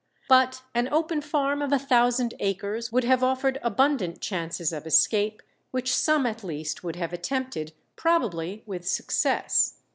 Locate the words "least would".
6.43-6.95